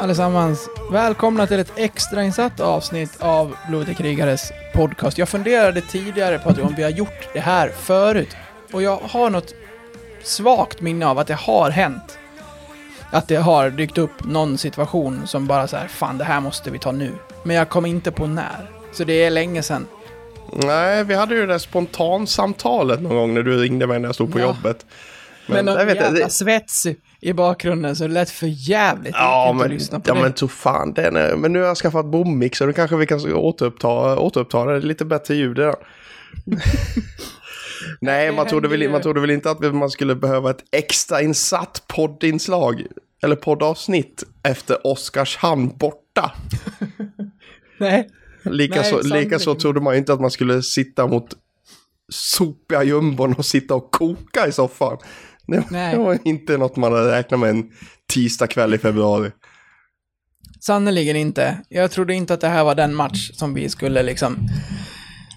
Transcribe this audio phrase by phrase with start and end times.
[0.00, 0.68] allesammans.
[0.90, 5.18] Välkomna till ett extrainsatt avsnitt av Blodiga krigares podcast.
[5.18, 8.36] Jag funderade tidigare på att om vi har gjort det här förut.
[8.72, 9.54] Och jag har något
[10.22, 12.18] svagt minne av att det har hänt.
[13.10, 16.70] Att det har dykt upp någon situation som bara så här, fan det här måste
[16.70, 17.12] vi ta nu.
[17.42, 18.70] Men jag kom inte på när.
[18.92, 19.86] Så det är länge sedan.
[20.52, 24.14] Nej, vi hade ju det där spontansamtalet någon gång när du ringde mig när jag
[24.14, 24.42] stod på Ja.
[24.44, 24.86] jobbet.
[25.46, 26.86] Men, någon jag vet jävla det- svets
[27.20, 30.20] i bakgrunden så det lät för jävligt Ja, enkelt att men, lyssna på ja det.
[30.20, 33.06] men tro fan, den är, men nu har jag skaffat bommix så nu kanske vi
[33.06, 34.80] kan återuppta, återuppta det.
[34.80, 35.74] Lite bättre ljud där.
[38.00, 41.82] Nej, man trodde, väl, man trodde väl inte att man skulle behöva ett extra insatt
[41.86, 42.82] poddinslag
[43.22, 46.32] eller poddavsnitt efter Oskarshamn borta.
[47.78, 48.08] Nej.
[48.42, 51.26] Likaså Nej, lika så trodde man inte att man skulle sitta mot
[52.12, 54.98] sopiga jumbon och sitta och koka i soffan.
[55.48, 55.94] Det, Nej.
[55.94, 57.70] det var inte något man hade räknat med en
[58.12, 59.30] tisdag kväll i februari.
[60.60, 61.58] Sannerligen inte.
[61.68, 64.48] Jag trodde inte att det här var den match som vi skulle liksom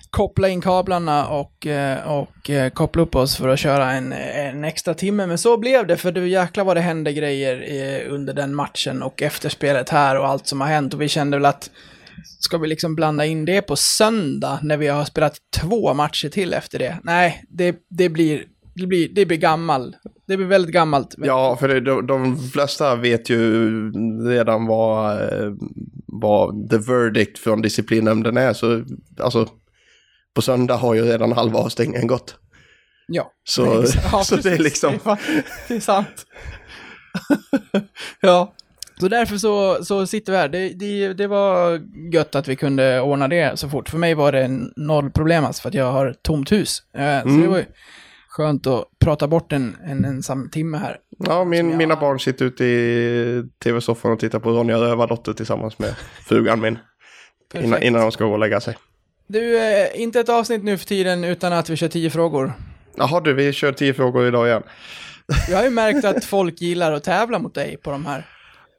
[0.10, 4.64] koppla in kablarna och, eh, och eh, koppla upp oss för att köra en, en
[4.64, 5.28] extra timme.
[5.28, 9.04] Men så blev det, för du jäklar vad det hände grejer eh, under den matchen
[9.04, 10.94] och efterspelet här och allt som har hänt.
[10.94, 11.70] Och vi kände väl att
[12.40, 16.54] ska vi liksom blanda in det på söndag när vi har spelat två matcher till
[16.54, 16.98] efter det?
[17.04, 18.44] Nej, det, det blir
[18.76, 19.96] det blir, det blir gammal.
[20.28, 21.16] Det blir väldigt gammalt.
[21.18, 23.92] Ja, för det, de, de flesta vet ju
[24.30, 25.52] redan vad, eh,
[26.08, 28.54] vad the verdict från disciplinnämnden är.
[28.54, 28.84] Så
[29.20, 29.48] alltså,
[30.36, 32.36] på söndag har ju redan halva avstängningen gått.
[33.08, 33.32] Ja.
[33.44, 34.92] Så, Ja, så det är liksom...
[34.92, 36.26] Det är, fan- det är sant.
[38.22, 38.54] ja.
[39.00, 40.50] Så därför så, så sitter vi här.
[40.50, 41.82] Det, det, det var
[42.14, 43.90] gött att vi kunde ordna det så fort.
[43.90, 46.78] För mig var det noll problem alltså, för att jag har tomt hus.
[46.98, 47.42] Eh, Så Mm.
[47.42, 47.66] det var ju
[48.32, 50.98] skönt att prata bort en, en ensam timme här.
[51.18, 55.80] Ja, min, jag- mina barn sitter ute i tv-soffan och tittar på Ronja Rövardotter tillsammans
[55.80, 55.96] med
[56.28, 56.80] frugan min.
[57.54, 58.78] Innan, innan de ska gå och lägga sig.
[59.28, 62.54] Du, eh, inte ett avsnitt nu för tiden utan att vi kör tio frågor.
[62.96, 64.64] Jaha du, vi kör tio frågor idag igen.
[65.50, 68.26] Jag har ju märkt att folk gillar att tävla mot dig på de här.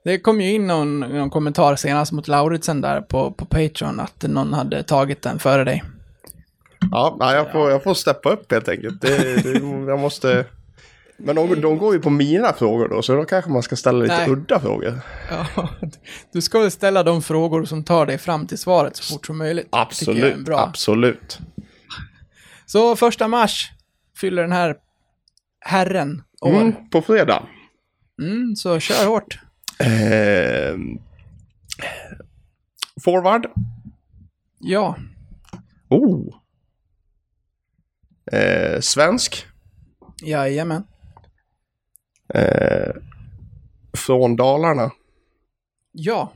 [0.05, 4.23] Det kom ju in någon, någon kommentar senast mot Lauritsen där på, på Patreon att
[4.23, 5.83] någon hade tagit den före dig.
[6.91, 9.00] Ja, jag, får, jag får steppa upp helt enkelt.
[9.00, 10.44] Det, det, jag måste...
[11.16, 13.98] Men de, de går ju på mina frågor då, så då kanske man ska ställa
[13.98, 14.31] lite Nej.
[14.31, 15.00] udda frågor.
[15.31, 15.69] Ja,
[16.32, 19.38] du ska väl ställa de frågor som tar dig fram till svaret så fort som
[19.38, 19.69] möjligt.
[19.71, 21.38] Absolut, absolut.
[22.66, 23.71] Så första mars
[24.16, 24.76] fyller den här
[25.60, 26.48] herren år.
[26.48, 26.60] Mm.
[26.62, 27.42] Mm, på fredag.
[28.56, 29.38] så kör hårt.
[29.78, 30.76] Eh,
[33.04, 33.47] forward.
[34.59, 34.97] Ja,
[35.92, 36.41] Oh.
[38.32, 39.47] Eh, svensk.
[40.22, 40.84] jajamän.
[42.34, 42.91] Eh,
[43.97, 44.91] från Dalarna.
[45.93, 46.32] Ja,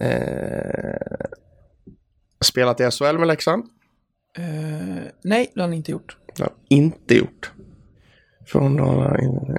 [0.00, 1.26] Eh,
[2.44, 3.64] spelat i SHL med Leksand.
[4.38, 6.16] eh, nej, det har han inte gjort.
[6.36, 7.52] Det har inte gjort.
[8.46, 9.18] Från Dalarna.
[9.18, 9.56] Mm,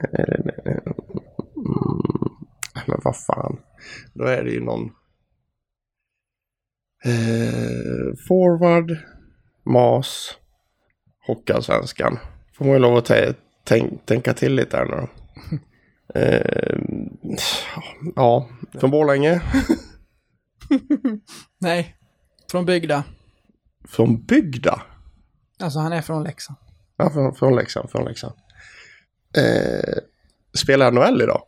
[2.88, 3.60] men vad fan.
[4.14, 4.82] Då är det ju någon.
[7.06, 8.92] Eh, forward.
[9.72, 10.38] Mas.
[11.28, 12.20] Hockeyallsvenskan.
[12.54, 13.34] Får man ju lov att tä-
[13.64, 15.08] tänk, tänka till lite här nu.
[16.16, 16.78] Eh,
[18.16, 18.50] ja,
[18.80, 19.42] från Borlänge.
[21.60, 21.96] Nej,
[22.52, 23.04] från bygda.
[23.88, 24.82] Från Bygda.
[25.60, 26.58] Alltså han är från Leksand.
[26.98, 27.90] Ja, från, från Leksand.
[27.92, 28.34] Från Leksand.
[29.38, 29.98] Eh,
[30.54, 31.42] spelar NHL idag?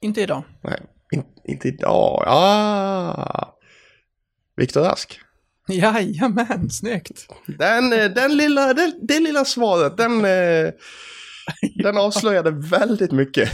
[0.00, 0.42] Inte idag.
[0.60, 0.80] Nej,
[1.12, 2.24] in, inte idag.
[2.26, 3.56] Ah!
[4.56, 5.20] Viktor Rask.
[5.68, 7.26] Jajamän, snyggt.
[7.46, 10.72] Den, eh, den lilla, den, det lilla svaret, den, eh,
[11.82, 13.50] den avslöjade väldigt mycket.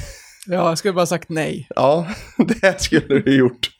[0.46, 1.68] Ja, jag skulle bara sagt nej.
[1.76, 2.06] Ja,
[2.38, 3.70] det skulle du gjort.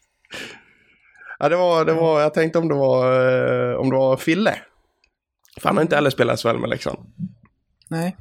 [1.38, 3.12] Ja, det var, det var, jag tänkte om det var,
[3.70, 4.54] eh, om det var Fille.
[5.60, 6.98] För han har inte heller spelat SHL med Leksand.
[7.88, 8.16] Nej,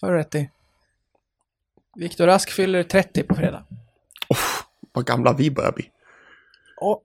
[0.00, 0.50] har du rätt i.
[1.96, 3.64] Viktor Rask fyller 30 på fredag.
[4.92, 5.90] Vad gamla vi börjar bli.
[6.80, 7.02] Och,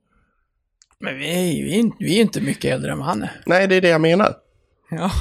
[1.01, 3.41] men vi är, vi, är, inte- vi är inte mycket äldre än vad han är.
[3.45, 4.33] Nej, det är det jag menar.
[4.91, 5.11] Ja.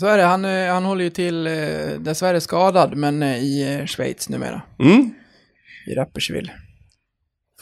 [0.00, 1.52] Så är det, han, eh, han håller ju till, eh,
[2.00, 4.62] dessvärre skadad, men eh, i Schweiz numera.
[4.78, 5.14] Mm.
[5.86, 6.50] I Rapperswil.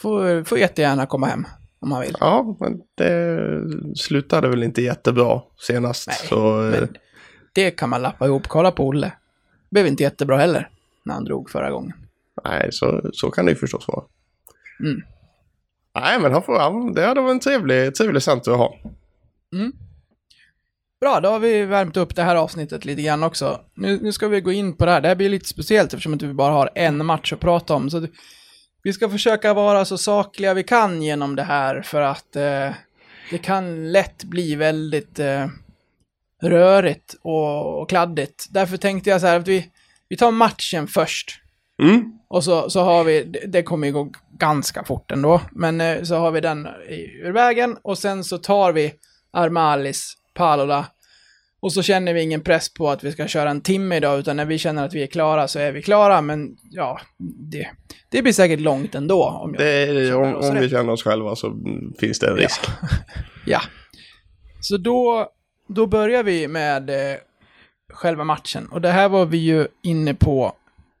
[0.01, 1.45] Får, får jättegärna komma hem,
[1.79, 2.15] om han vill.
[2.19, 3.39] Ja, men det
[3.95, 6.07] slutade väl inte jättebra senast.
[6.07, 6.71] Nej, så,
[7.53, 8.47] det kan man lappa ihop.
[8.47, 9.11] Kolla på Olle.
[9.71, 10.69] Blev inte jättebra heller,
[11.05, 11.93] när han drog förra gången.
[12.43, 14.03] nej, så, så kan det ju förstås vara.
[14.79, 15.01] Mm.
[15.95, 18.75] Nej, men han får, han, det hade varit en trevlig, trevlig center att ha.
[19.53, 19.71] Mm.
[21.01, 23.61] Bra, då har vi värmt upp det här avsnittet lite grann också.
[23.73, 25.01] Nu, nu ska vi gå in på det här.
[25.01, 27.89] Det här blir lite speciellt eftersom att vi bara har en match att prata om.
[27.89, 28.07] Så
[28.83, 32.71] vi ska försöka vara så sakliga vi kan genom det här för att eh,
[33.31, 35.47] det kan lätt bli väldigt eh,
[36.41, 38.47] rörigt och, och kladdigt.
[38.49, 39.69] Därför tänkte jag så här att vi,
[40.09, 41.38] vi tar matchen först.
[41.79, 42.11] Mm.
[42.27, 46.15] Och så, så har vi, det- kommer ju gå ganska fort ändå, men eh, så
[46.15, 46.67] har vi den
[47.23, 48.93] ur vägen och sen så tar vi
[49.31, 50.85] Armalis, Palola
[51.61, 54.37] och så känner vi ingen press på att vi ska köra en timme idag, utan
[54.37, 56.99] när vi känner att vi är klara så är vi klara, men ja,
[57.51, 57.67] det,
[58.09, 59.23] det blir säkert långt ändå.
[59.23, 61.55] Om Det, om, om vi känner oss själva så
[61.99, 62.61] finns det en risk.
[63.45, 63.61] Ja.
[64.61, 65.27] Så då,
[65.67, 67.17] då börjar vi med eh,
[67.93, 68.67] själva matchen.
[68.71, 70.53] Och det här var vi ju inne på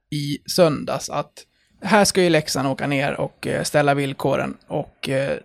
[0.09, 1.45] i söndags, att
[1.81, 4.57] här ska ju Leksand åka ner och eh, ställa villkoren.
[4.67, 5.37] Och eh,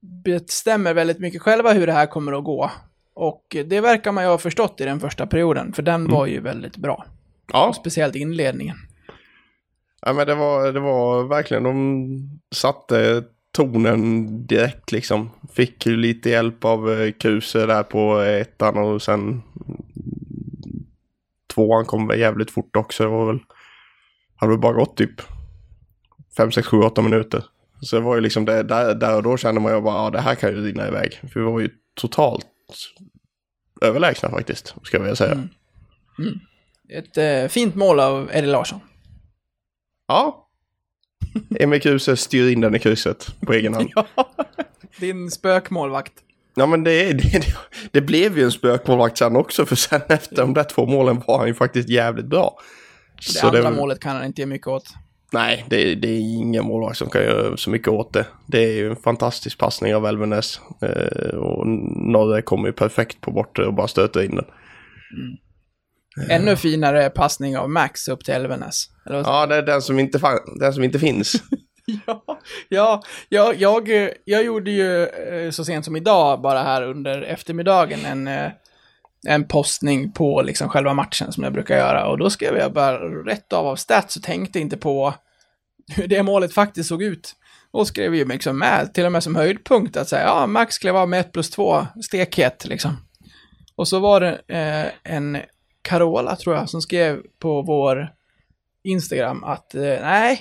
[0.00, 2.70] bestämmer väldigt mycket själva hur det här kommer att gå.
[3.14, 6.40] Och det verkar man ju ha förstått i den första perioden, för den var ju
[6.40, 7.04] väldigt bra.
[7.52, 8.76] Ja, Och speciellt inledningen.
[10.00, 12.08] ja men det var, det var verkligen, de
[12.54, 15.30] satte tonen direkt liksom.
[15.52, 19.42] Fick ju lite hjälp av eh, Kruse där på ettan och sen
[21.54, 23.02] tvåan kom jävligt fort också.
[23.02, 23.38] Det var väl,
[24.38, 25.22] hade väl bara gått typ
[26.36, 27.44] 5, 6, 7, 8 minuter.
[27.80, 30.10] Så det var ju liksom det, där, där och då kände man ju bara, ja
[30.10, 31.20] det här kan ju rinna iväg.
[31.32, 32.46] För vi var ju totalt
[33.80, 35.32] överlägsna faktiskt, ska jag vilja säga.
[35.32, 36.38] Mm.
[36.88, 38.80] Ett eh, fint mål av Eddie Larsson.
[40.08, 40.48] Ja.
[41.60, 43.90] Emil Kruse styr in den i krysset på egen hand.
[43.96, 44.34] Ja,
[45.00, 46.12] din spökmålvakt.
[46.54, 47.46] Ja men det, det,
[47.90, 51.38] det blev ju en spökmålvakt sen också för sen efter de där två målen var
[51.38, 52.58] han ju faktiskt jävligt bra.
[53.34, 54.84] Det andra målet kan han inte ge mycket åt.
[55.32, 58.26] Nej, det, det är ingen målvakt som kan göra så mycket åt det.
[58.46, 60.60] Det är ju en fantastisk passning av Elvenes.
[60.82, 61.66] Eh, och
[62.12, 64.44] Norre kommer ju perfekt på bortre och bara stöter in den.
[66.30, 68.86] Ännu finare passning av Max upp till Elvenes.
[69.04, 70.20] Ja, det är den som inte,
[70.60, 71.32] den som inte finns.
[72.06, 72.24] Ja,
[72.68, 77.22] ja, ja jag, eh, jag gjorde ju eh, så sent som idag, bara här under
[77.22, 78.50] eftermiddagen, en, eh,
[79.26, 82.06] en postning på liksom själva matchen som jag brukar göra.
[82.06, 85.14] Och då skrev jag bara rätt av av stats och tänkte inte på
[85.96, 87.34] hur det målet faktiskt såg ut.
[87.70, 90.96] Och skrev ju liksom med, till och med som höjdpunkt, att säga ja, Max klev
[90.96, 92.96] av med 1 plus 2, stekhet liksom.
[93.76, 95.38] Och så var det eh, en
[95.82, 98.12] Carola, tror jag, som skrev på vår
[98.84, 100.40] Instagram att eh, nej,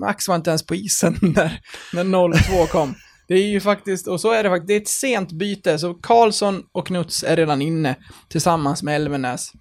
[0.00, 1.60] Max var inte ens på isen när,
[1.92, 2.94] när 0-2 kom.
[3.30, 5.94] Det är ju faktiskt, och så är det faktiskt, det är ett sent byte, så
[5.94, 7.96] Karlsson och Knuts är redan inne
[8.28, 9.52] tillsammans med Elvenäs.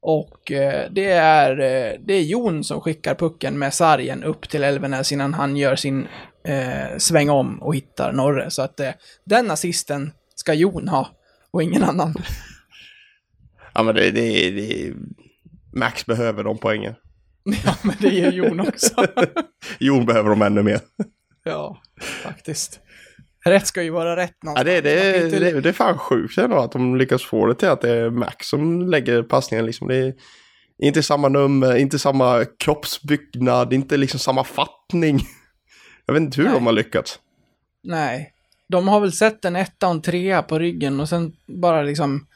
[0.00, 4.64] Och eh, det, är, eh, det är Jon som skickar pucken med sargen upp till
[4.64, 6.08] Elvenäs innan han gör sin
[6.44, 8.50] eh, sväng om och hittar Norre.
[8.50, 8.90] Så att eh,
[9.26, 11.08] den assisten ska Jon ha,
[11.50, 12.14] och ingen annan.
[13.74, 14.92] Ja, men det, det, det
[15.72, 16.94] Max behöver de poängen.
[17.64, 19.06] ja, men det gör Jon också.
[19.78, 20.80] Jon behöver de ännu mer.
[21.44, 21.82] ja,
[22.22, 22.80] faktiskt.
[23.50, 24.66] Rätt ska ju vara rätt Ja, någonstans.
[24.66, 27.54] det, det, kan inte- det, det är fan sjukt ändå att de lyckas få det
[27.54, 29.66] till att det är Max som lägger passningen.
[29.66, 29.88] Liksom.
[29.88, 30.14] Det är
[30.82, 35.20] inte samma nummer, inte samma kroppsbyggnad, inte liksom samma fattning.
[36.06, 36.54] Jag vet inte hur Nej.
[36.54, 37.18] de har lyckats.
[37.82, 38.32] Nej.
[38.68, 42.26] De har väl sett en etta och en trea på ryggen och sen bara liksom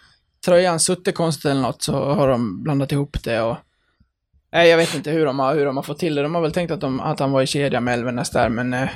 [0.45, 3.57] tröjan suttit konstigt eller något så har de blandat ihop det och...
[4.52, 6.23] Nej, jag vet inte hur de har, hur de har fått till det.
[6.23, 8.73] De har väl tänkt att, de, att han var i kedja med Elvenes där, men...
[8.75, 8.88] Eh,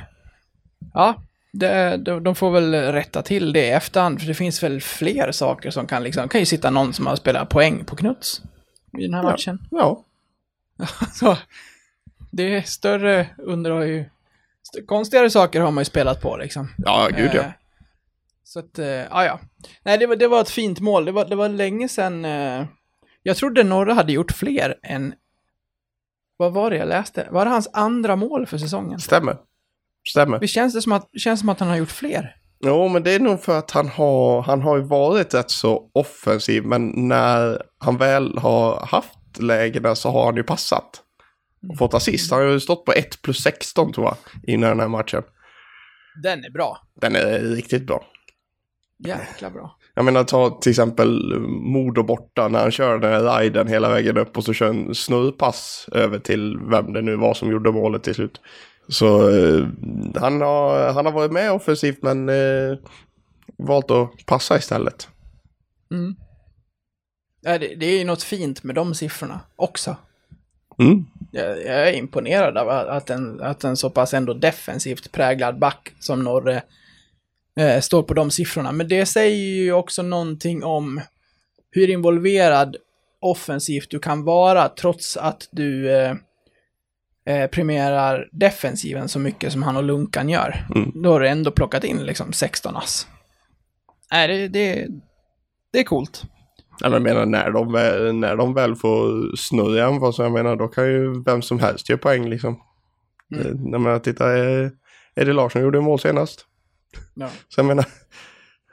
[0.94, 1.23] ja,
[1.58, 5.32] det, de, de får väl rätta till det i efterhand, för det finns väl fler
[5.32, 6.28] saker som kan liksom...
[6.28, 8.42] kan ju sitta någon som har spelat poäng på Knuts
[8.98, 9.30] i den här Ja.
[9.30, 9.58] matchen.
[9.70, 10.04] Ja,
[11.14, 11.36] Så,
[12.30, 14.00] det är större under har ju...
[14.62, 16.68] st- Konstigare saker har man ju spelat på liksom.
[16.78, 17.40] ja gud ja.
[17.42, 17.50] Eh,
[18.44, 19.40] Så att, eh, ja ja.
[19.82, 21.04] Nej, det var, det var ett fint mål.
[21.04, 22.25] Det var, det var länge sedan...
[22.25, 22.64] Eh,
[23.22, 25.14] jag trodde Norra hade gjort fler än...
[26.36, 27.28] Vad var det jag läste?
[27.30, 29.00] Var det hans andra mål för säsongen?
[29.00, 29.36] Stämmer.
[30.08, 30.38] Stämmer.
[30.38, 32.36] Det känns det som att, känns som att han har gjort fler.
[32.60, 35.90] Jo, men det är nog för att han har, han har ju varit rätt så
[35.92, 41.02] offensiv, men när han väl har haft lägena så har han ju passat.
[41.68, 42.30] Och fått assist.
[42.30, 45.22] Han har ju stått på 1 plus 16 tror jag, innan den här matchen.
[46.22, 46.78] Den är bra.
[47.00, 48.04] Den är riktigt bra.
[48.98, 49.76] Jäkla bra.
[49.94, 54.18] Jag menar ta till exempel Modo borta när han kör den här riden hela vägen
[54.18, 58.02] upp och så kör en snurrpass över till vem det nu var som gjorde målet
[58.02, 58.40] till slut.
[58.88, 59.66] Så eh,
[60.14, 62.78] han, har, han har varit med offensivt men eh,
[63.59, 65.09] valt att passa istället.
[65.90, 66.14] Mm.
[67.40, 69.97] Ja, det, det är ju något fint med de siffrorna också.
[70.78, 71.05] Mm.
[71.31, 75.93] Jag, jag är imponerad av att en, att en så pass ändå defensivt präglad back
[76.00, 76.62] som Norre
[77.61, 78.73] eh, står på de siffrorna.
[78.73, 81.00] Men det säger ju också någonting om
[81.71, 82.76] hur involverad
[83.21, 86.14] offensivt du kan vara trots att du eh,
[87.26, 90.66] eh, premierar defensiven så mycket som han och Lunkan gör.
[90.75, 90.92] Mm.
[90.95, 93.06] Då har du ändå plockat in liksom 16 ass.
[94.12, 94.87] Nej, det, det,
[95.73, 96.23] det är coolt.
[96.80, 100.56] Jag menar när de, väl, när de väl får snurr i anfall så jag menar
[100.56, 102.61] då kan ju vem som helst göra poäng liksom.
[103.35, 103.47] Mm.
[103.47, 103.73] Mm.
[103.73, 104.71] Jag menar titta, eh,
[105.14, 106.47] Eddie Larsson gjorde mål senast.
[107.14, 107.28] Ja.
[107.49, 107.85] Så jag menar,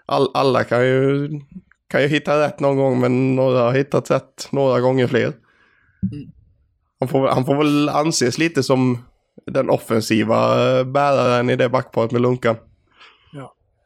[0.05, 1.29] all, alla kan ju,
[1.89, 5.33] kan ju hitta rätt någon gång men några har hittat rätt några gånger fler.
[6.11, 6.31] Mm.
[7.03, 9.05] Han, får, han får väl anses lite som
[9.45, 12.55] den offensiva eh, bäraren i det backparet med Lunkan.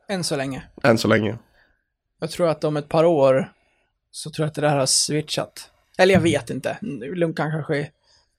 [0.09, 0.63] Än så länge.
[0.83, 1.38] Än så länge.
[2.19, 3.51] Jag tror att om ett par år
[4.12, 5.71] så tror jag att det där har switchat.
[5.97, 6.77] Eller jag vet inte.
[7.15, 7.89] Lunkan kanske...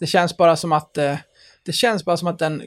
[0.01, 0.99] Det känns bara som att...
[0.99, 1.17] eh,
[1.65, 2.63] Det känns bara som att den...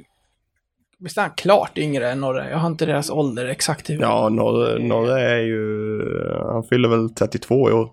[0.99, 2.49] Visst är han klart yngre än Norre?
[2.49, 3.93] Jag har inte deras ålder exakt i.
[3.95, 6.01] Ja, Norre, Norre är ju,
[6.45, 7.89] han fyller väl 32 i år.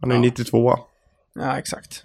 [0.00, 0.20] Han är Ja.
[0.20, 0.78] 92.
[1.34, 2.04] Ja, exakt.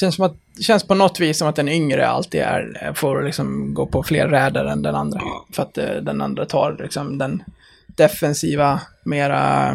[0.00, 3.22] Känns som att, det känns på något vis som att den yngre alltid är, får
[3.22, 5.20] liksom gå på fler räder än den andra.
[5.52, 7.42] För att eh, den andra tar liksom den
[7.86, 9.70] defensiva, mera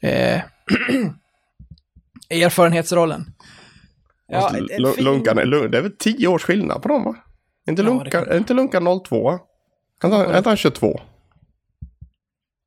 [0.00, 0.40] eh,
[2.30, 3.24] erfarenhetsrollen.
[4.26, 7.16] Ja, fin- Lunkan, det är väl 10 års skillnad på dem va?
[7.66, 9.30] Är inte Ja, Lunkan, kan- är inte Lunkan 02?
[9.30, 9.38] Är
[10.04, 11.00] inte- är inte han 22?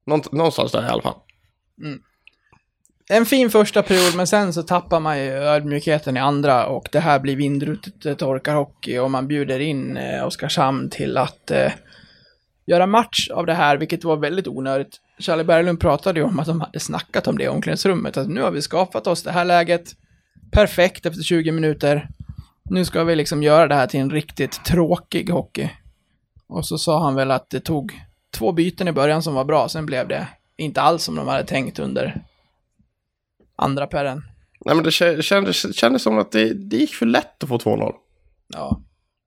[0.06, 1.16] Nånt- Någonstans där i alla fall.
[3.10, 7.00] En fin första period, men sen så tappar man ju ödmjukheten i andra och det
[7.00, 11.72] här blir vindrutet torkarhockey och man bjuder in eh, Oskarshamn till att eh,
[12.66, 15.00] göra match av det här, vilket var väldigt onödigt.
[15.20, 18.42] Charlie Berglund pratade ju om att de hade snackat om det i omklädningsrummet, att nu
[18.42, 19.96] har vi skapat oss det här läget
[20.52, 22.10] perfekt efter 20 minuter.
[22.70, 25.70] Nu ska vi liksom göra det här till en riktigt tråkig hockey.
[26.48, 28.02] Och så sa han väl att det tog
[28.38, 31.44] två byten i början som var bra, sen blev det inte alls som de hade
[31.44, 32.24] tänkt under
[33.56, 34.22] andra perren.
[34.66, 37.58] Nej men det kä- kändes, kändes som att det, det gick för lätt att få
[37.58, 37.94] 2-0.
[38.48, 38.82] Ja.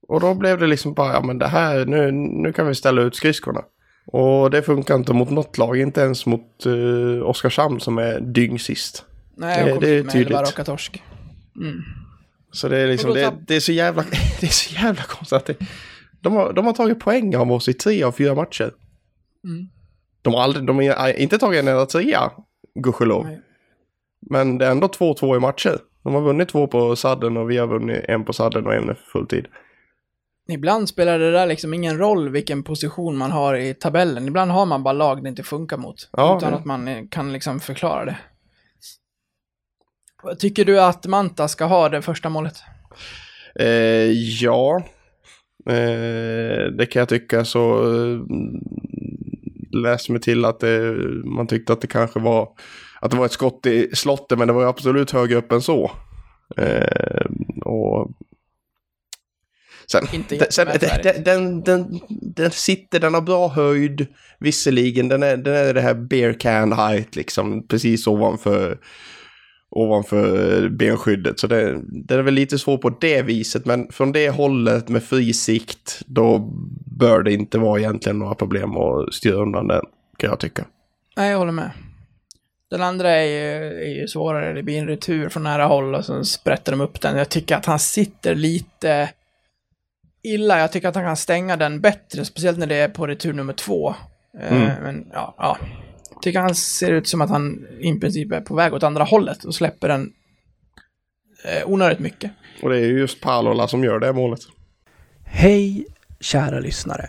[0.09, 3.03] Och då blev det liksom bara, ja men det här, nu, nu kan vi ställa
[3.03, 3.61] ut skridskorna.
[4.07, 8.59] Och det funkar inte mot något lag, inte ens mot uh, Oskarshamn som är dyng
[8.59, 9.05] sist.
[9.37, 10.37] Nej, jag Det- det är med elva tydligt.
[10.39, 11.03] raka torsk.
[11.61, 11.83] Mm.
[12.53, 14.03] Så det är liksom, det, det är så jävla,
[14.41, 15.57] det är så jävla konstigt att det,
[16.21, 18.71] de, har, de har tagit poäng av oss i tre av fyra matcher.
[19.45, 19.67] Mm.
[20.23, 22.31] De har aldrig, de har inte tagit en enda trea,
[22.81, 23.25] gudskelov.
[23.27, 23.41] Nej.
[24.31, 25.79] Men det är ändå 2-2 i matcher.
[26.05, 28.95] De har vunnit två på sadden och vi har vunnit en på sadden och en
[29.13, 29.47] fulltid.
[30.49, 34.29] Ibland spelar det där liksom ingen roll vilken position man har i tabellen.
[34.29, 36.09] Ibland har man bara lag det inte funkar mot.
[36.13, 38.17] Ja, utan det- att man eh, kan liksom förklara det.
[40.39, 42.55] Tycker du att Manta ska ha det första målet?
[43.61, 43.67] Eh,
[44.43, 44.83] ja,
[45.71, 48.21] eh, det kan jag tycka så eh,
[49.83, 50.95] läste mig till att det,
[51.25, 52.49] man tyckte att det kanske var
[53.01, 55.63] att det var ett skott i slottet men det var ju absolut högre upp än
[55.63, 55.91] så.
[56.57, 57.27] Eh,
[57.65, 58.11] och
[59.93, 60.69] sen, Inte den, sen
[61.03, 64.07] den, den, den, den sitter, den har bra höjd
[64.39, 65.09] visserligen.
[65.09, 68.79] Den är, den är det här beer can height liksom precis ovanför
[69.71, 71.41] ovanför benskyddet.
[71.41, 73.67] Så det, det är väl lite svårt på det viset.
[73.67, 76.39] Men från det hållet med fri sikt då
[76.99, 79.85] bör det inte vara egentligen några problem att styra undan den.
[80.17, 80.65] Kan jag tycka.
[81.17, 81.71] Nej, jag håller med.
[82.71, 84.53] Den andra är ju, är ju svårare.
[84.53, 87.17] Det blir en retur från nära håll och så sprätter de upp den.
[87.17, 89.11] Jag tycker att han sitter lite
[90.23, 90.59] illa.
[90.59, 93.53] Jag tycker att han kan stänga den bättre, speciellt när det är på retur nummer
[93.53, 93.95] två.
[94.41, 94.83] Eh, Mm.
[94.83, 95.59] Men ja, ja.
[96.13, 99.05] Jag tycker han ser ut som att han i princip är på väg åt andra
[99.05, 100.13] hållet och släpper den
[101.45, 102.31] eh, onödigt mycket.
[102.63, 104.41] Och det är ju just Palola som gör det målet.
[105.25, 105.87] Hej,
[106.21, 107.09] kära lyssnare.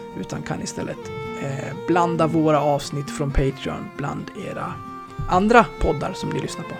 [0.19, 0.97] utan kan istället
[1.41, 4.73] eh, blanda våra avsnitt från Patreon bland era
[5.29, 6.75] andra poddar som ni lyssnar på.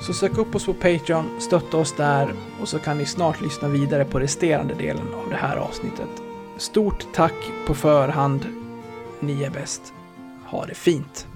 [0.00, 3.68] Så sök upp oss på Patreon, stötta oss där och så kan ni snart lyssna
[3.68, 6.22] vidare på resterande delen av det här avsnittet.
[6.56, 7.34] Stort tack
[7.66, 8.46] på förhand.
[9.20, 9.92] Ni är bäst.
[10.46, 11.26] Ha det fint.